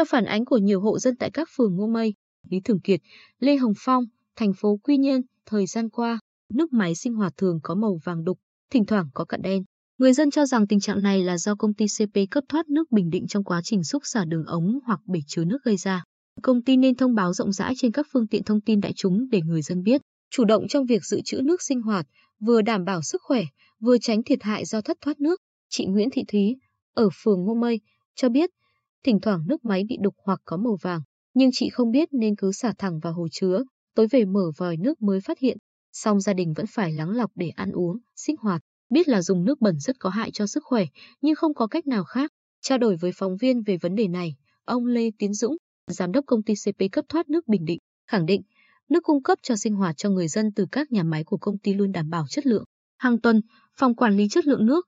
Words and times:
theo 0.00 0.04
phản 0.04 0.24
ánh 0.24 0.44
của 0.44 0.58
nhiều 0.58 0.80
hộ 0.80 0.98
dân 0.98 1.16
tại 1.16 1.30
các 1.30 1.48
phường 1.56 1.76
Ngô 1.76 1.86
Mây, 1.86 2.14
Lý 2.50 2.60
Thường 2.64 2.80
Kiệt, 2.80 3.00
Lê 3.38 3.56
Hồng 3.56 3.72
Phong, 3.76 4.04
thành 4.36 4.52
phố 4.52 4.78
Quy 4.82 4.96
Nhơn, 4.96 5.22
thời 5.46 5.66
gian 5.66 5.88
qua, 5.88 6.18
nước 6.54 6.72
máy 6.72 6.94
sinh 6.94 7.14
hoạt 7.14 7.32
thường 7.36 7.60
có 7.62 7.74
màu 7.74 7.98
vàng 8.04 8.24
đục, 8.24 8.38
thỉnh 8.70 8.84
thoảng 8.84 9.08
có 9.14 9.24
cặn 9.24 9.42
đen. 9.42 9.62
Người 9.98 10.12
dân 10.12 10.30
cho 10.30 10.46
rằng 10.46 10.66
tình 10.66 10.80
trạng 10.80 11.02
này 11.02 11.22
là 11.22 11.38
do 11.38 11.54
công 11.54 11.74
ty 11.74 11.86
CP 11.98 12.30
cấp 12.30 12.44
thoát 12.48 12.68
nước 12.68 12.92
Bình 12.92 13.10
Định 13.10 13.26
trong 13.26 13.44
quá 13.44 13.60
trình 13.64 13.84
xúc 13.84 14.02
xả 14.04 14.24
đường 14.24 14.44
ống 14.44 14.78
hoặc 14.86 15.00
bể 15.06 15.20
chứa 15.26 15.44
nước 15.44 15.58
gây 15.64 15.76
ra. 15.76 16.04
Công 16.42 16.62
ty 16.62 16.76
nên 16.76 16.94
thông 16.96 17.14
báo 17.14 17.32
rộng 17.32 17.52
rãi 17.52 17.74
trên 17.76 17.92
các 17.92 18.06
phương 18.12 18.26
tiện 18.26 18.44
thông 18.44 18.60
tin 18.60 18.80
đại 18.80 18.92
chúng 18.96 19.28
để 19.30 19.40
người 19.40 19.62
dân 19.62 19.82
biết, 19.82 20.00
chủ 20.30 20.44
động 20.44 20.68
trong 20.68 20.86
việc 20.86 21.04
dự 21.04 21.20
trữ 21.24 21.40
nước 21.40 21.62
sinh 21.62 21.82
hoạt, 21.82 22.06
vừa 22.40 22.62
đảm 22.62 22.84
bảo 22.84 23.02
sức 23.02 23.22
khỏe, 23.24 23.42
vừa 23.80 23.98
tránh 23.98 24.22
thiệt 24.22 24.42
hại 24.42 24.64
do 24.64 24.80
thất 24.80 24.96
thoát 25.00 25.20
nước. 25.20 25.40
Chị 25.68 25.86
Nguyễn 25.86 26.08
Thị 26.12 26.24
Thúy, 26.28 26.56
ở 26.94 27.08
phường 27.22 27.44
Ngô 27.44 27.54
Mây, 27.54 27.80
cho 28.14 28.28
biết, 28.28 28.50
thỉnh 29.04 29.20
thoảng 29.20 29.44
nước 29.46 29.64
máy 29.64 29.84
bị 29.88 29.96
đục 30.00 30.14
hoặc 30.24 30.40
có 30.44 30.56
màu 30.56 30.76
vàng, 30.82 31.00
nhưng 31.34 31.50
chị 31.52 31.68
không 31.68 31.90
biết 31.90 32.08
nên 32.12 32.36
cứ 32.36 32.52
xả 32.52 32.72
thẳng 32.78 32.98
vào 32.98 33.12
hồ 33.12 33.28
chứa, 33.32 33.62
tối 33.94 34.06
về 34.10 34.24
mở 34.24 34.50
vòi 34.56 34.76
nước 34.76 35.02
mới 35.02 35.20
phát 35.20 35.38
hiện. 35.38 35.58
Song 35.92 36.20
gia 36.20 36.32
đình 36.32 36.52
vẫn 36.52 36.66
phải 36.66 36.92
lắng 36.92 37.10
lọc 37.10 37.30
để 37.34 37.48
ăn 37.48 37.72
uống, 37.72 37.98
sinh 38.16 38.36
hoạt, 38.36 38.62
biết 38.90 39.08
là 39.08 39.22
dùng 39.22 39.44
nước 39.44 39.60
bẩn 39.60 39.78
rất 39.78 39.98
có 39.98 40.10
hại 40.10 40.30
cho 40.30 40.46
sức 40.46 40.64
khỏe, 40.64 40.84
nhưng 41.20 41.34
không 41.34 41.54
có 41.54 41.66
cách 41.66 41.86
nào 41.86 42.04
khác. 42.04 42.30
Trao 42.62 42.78
đổi 42.78 42.96
với 42.96 43.12
phóng 43.14 43.36
viên 43.36 43.62
về 43.62 43.76
vấn 43.76 43.94
đề 43.94 44.08
này, 44.08 44.34
ông 44.64 44.86
Lê 44.86 45.10
Tiến 45.18 45.34
Dũng, 45.34 45.56
giám 45.86 46.12
đốc 46.12 46.24
công 46.26 46.42
ty 46.42 46.54
CP 46.64 46.92
cấp 46.92 47.04
thoát 47.08 47.28
nước 47.28 47.48
Bình 47.48 47.64
Định, 47.64 47.78
khẳng 48.06 48.26
định 48.26 48.42
nước 48.90 49.00
cung 49.02 49.22
cấp 49.22 49.38
cho 49.42 49.56
sinh 49.56 49.74
hoạt 49.74 49.96
cho 49.96 50.10
người 50.10 50.28
dân 50.28 50.52
từ 50.52 50.66
các 50.72 50.92
nhà 50.92 51.02
máy 51.02 51.24
của 51.24 51.36
công 51.36 51.58
ty 51.58 51.74
luôn 51.74 51.92
đảm 51.92 52.10
bảo 52.10 52.26
chất 52.28 52.46
lượng. 52.46 52.64
Hàng 52.98 53.20
tuần, 53.20 53.40
phòng 53.76 53.94
quản 53.94 54.16
lý 54.16 54.28
chất 54.28 54.46
lượng 54.46 54.66
nước, 54.66 54.86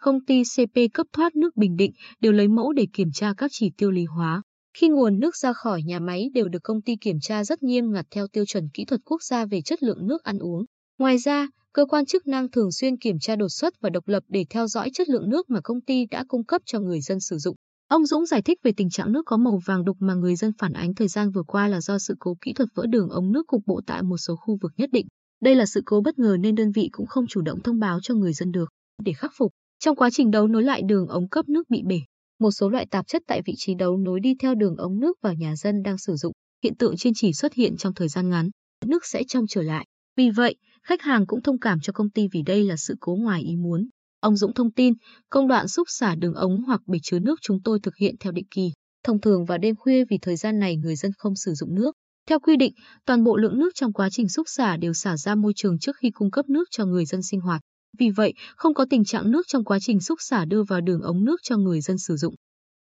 công 0.00 0.24
ty 0.24 0.42
CP 0.56 0.80
cấp 0.94 1.06
thoát 1.12 1.36
nước 1.36 1.56
Bình 1.56 1.76
Định 1.76 1.92
đều 2.20 2.32
lấy 2.32 2.48
mẫu 2.48 2.72
để 2.72 2.86
kiểm 2.92 3.08
tra 3.14 3.32
các 3.36 3.50
chỉ 3.54 3.70
tiêu 3.76 3.90
lý 3.90 4.04
hóa. 4.04 4.42
Khi 4.78 4.88
nguồn 4.88 5.18
nước 5.18 5.36
ra 5.36 5.52
khỏi 5.52 5.82
nhà 5.82 5.98
máy 5.98 6.30
đều 6.34 6.48
được 6.48 6.62
công 6.62 6.82
ty 6.82 6.96
kiểm 6.96 7.16
tra 7.20 7.44
rất 7.44 7.62
nghiêm 7.62 7.92
ngặt 7.92 8.06
theo 8.10 8.26
tiêu 8.26 8.44
chuẩn 8.46 8.68
kỹ 8.74 8.84
thuật 8.84 9.00
quốc 9.04 9.22
gia 9.22 9.46
về 9.46 9.60
chất 9.62 9.82
lượng 9.82 10.06
nước 10.06 10.22
ăn 10.22 10.38
uống. 10.38 10.64
Ngoài 10.98 11.18
ra, 11.18 11.48
cơ 11.72 11.84
quan 11.86 12.06
chức 12.06 12.26
năng 12.26 12.50
thường 12.50 12.72
xuyên 12.72 12.96
kiểm 12.96 13.18
tra 13.20 13.36
đột 13.36 13.48
xuất 13.48 13.74
và 13.80 13.90
độc 13.90 14.08
lập 14.08 14.22
để 14.28 14.44
theo 14.50 14.66
dõi 14.66 14.90
chất 14.94 15.08
lượng 15.08 15.30
nước 15.30 15.50
mà 15.50 15.60
công 15.64 15.80
ty 15.80 16.06
đã 16.06 16.24
cung 16.28 16.44
cấp 16.44 16.62
cho 16.66 16.80
người 16.80 17.00
dân 17.00 17.20
sử 17.20 17.38
dụng. 17.38 17.56
Ông 17.88 18.06
Dũng 18.06 18.26
giải 18.26 18.42
thích 18.42 18.58
về 18.62 18.72
tình 18.76 18.90
trạng 18.90 19.12
nước 19.12 19.22
có 19.26 19.36
màu 19.36 19.60
vàng 19.66 19.84
đục 19.84 19.96
mà 20.00 20.14
người 20.14 20.36
dân 20.36 20.52
phản 20.58 20.72
ánh 20.72 20.94
thời 20.94 21.08
gian 21.08 21.30
vừa 21.30 21.42
qua 21.42 21.68
là 21.68 21.80
do 21.80 21.98
sự 21.98 22.14
cố 22.18 22.36
kỹ 22.40 22.52
thuật 22.52 22.68
vỡ 22.74 22.86
đường 22.86 23.08
ống 23.08 23.32
nước 23.32 23.46
cục 23.46 23.62
bộ 23.66 23.80
tại 23.86 24.02
một 24.02 24.16
số 24.16 24.36
khu 24.36 24.58
vực 24.62 24.72
nhất 24.76 24.90
định. 24.92 25.06
Đây 25.42 25.54
là 25.54 25.66
sự 25.66 25.82
cố 25.86 26.00
bất 26.00 26.18
ngờ 26.18 26.36
nên 26.40 26.54
đơn 26.54 26.72
vị 26.72 26.88
cũng 26.92 27.06
không 27.06 27.26
chủ 27.26 27.40
động 27.40 27.60
thông 27.62 27.78
báo 27.78 27.98
cho 28.02 28.14
người 28.14 28.32
dân 28.32 28.50
được. 28.50 28.68
Để 29.04 29.12
khắc 29.12 29.32
phục, 29.36 29.52
trong 29.80 29.96
quá 29.96 30.10
trình 30.12 30.30
đấu 30.30 30.48
nối 30.48 30.62
lại 30.62 30.82
đường 30.82 31.06
ống 31.06 31.28
cấp 31.28 31.48
nước 31.48 31.70
bị 31.70 31.82
bể, 31.86 32.00
một 32.40 32.50
số 32.50 32.68
loại 32.68 32.86
tạp 32.90 33.06
chất 33.06 33.22
tại 33.26 33.42
vị 33.46 33.54
trí 33.56 33.74
đấu 33.74 33.96
nối 33.96 34.20
đi 34.20 34.34
theo 34.38 34.54
đường 34.54 34.76
ống 34.76 35.00
nước 35.00 35.18
vào 35.22 35.34
nhà 35.34 35.56
dân 35.56 35.82
đang 35.82 35.98
sử 35.98 36.16
dụng. 36.16 36.32
Hiện 36.64 36.74
tượng 36.76 36.96
trên 36.96 37.12
chỉ 37.16 37.32
xuất 37.32 37.54
hiện 37.54 37.76
trong 37.76 37.94
thời 37.94 38.08
gian 38.08 38.30
ngắn, 38.30 38.50
nước 38.86 39.06
sẽ 39.06 39.22
trong 39.28 39.46
trở 39.46 39.62
lại. 39.62 39.86
Vì 40.16 40.30
vậy, 40.30 40.54
khách 40.82 41.02
hàng 41.02 41.26
cũng 41.26 41.42
thông 41.42 41.58
cảm 41.58 41.80
cho 41.80 41.92
công 41.92 42.10
ty 42.10 42.28
vì 42.32 42.42
đây 42.42 42.64
là 42.64 42.76
sự 42.76 42.94
cố 43.00 43.14
ngoài 43.14 43.42
ý 43.42 43.56
muốn. 43.56 43.88
Ông 44.20 44.36
Dũng 44.36 44.54
thông 44.54 44.72
tin, 44.72 44.94
công 45.30 45.48
đoạn 45.48 45.68
xúc 45.68 45.88
xả 45.90 46.14
đường 46.14 46.34
ống 46.34 46.62
hoặc 46.66 46.80
bể 46.86 46.98
chứa 47.02 47.18
nước 47.18 47.38
chúng 47.42 47.62
tôi 47.62 47.80
thực 47.82 47.96
hiện 47.96 48.14
theo 48.20 48.32
định 48.32 48.46
kỳ, 48.50 48.72
thông 49.04 49.20
thường 49.20 49.44
vào 49.44 49.58
đêm 49.58 49.76
khuya 49.76 50.04
vì 50.04 50.18
thời 50.22 50.36
gian 50.36 50.58
này 50.58 50.76
người 50.76 50.96
dân 50.96 51.12
không 51.18 51.36
sử 51.36 51.52
dụng 51.54 51.74
nước. 51.74 51.92
Theo 52.28 52.40
quy 52.40 52.56
định, 52.56 52.72
toàn 53.06 53.24
bộ 53.24 53.36
lượng 53.36 53.58
nước 53.58 53.70
trong 53.74 53.92
quá 53.92 54.08
trình 54.12 54.28
xúc 54.28 54.46
xả 54.48 54.76
đều 54.76 54.92
xả 54.92 55.16
ra 55.16 55.34
môi 55.34 55.52
trường 55.56 55.78
trước 55.78 55.96
khi 55.96 56.10
cung 56.10 56.30
cấp 56.30 56.48
nước 56.48 56.64
cho 56.70 56.86
người 56.86 57.04
dân 57.04 57.22
sinh 57.22 57.40
hoạt. 57.40 57.60
Vì 57.98 58.10
vậy, 58.10 58.34
không 58.56 58.74
có 58.74 58.86
tình 58.90 59.04
trạng 59.04 59.30
nước 59.30 59.42
trong 59.48 59.64
quá 59.64 59.78
trình 59.80 60.00
xúc 60.00 60.18
xả 60.22 60.44
đưa 60.44 60.62
vào 60.62 60.80
đường 60.80 61.02
ống 61.02 61.24
nước 61.24 61.36
cho 61.42 61.56
người 61.56 61.80
dân 61.80 61.98
sử 61.98 62.16
dụng. 62.16 62.34